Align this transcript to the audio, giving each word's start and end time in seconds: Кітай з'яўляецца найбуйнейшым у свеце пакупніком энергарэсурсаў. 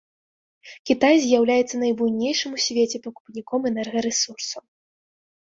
Кітай 0.89 1.19
з'яўляецца 1.25 1.75
найбуйнейшым 1.83 2.57
у 2.57 2.63
свеце 2.69 2.97
пакупніком 3.05 3.61
энергарэсурсаў. 3.73 4.63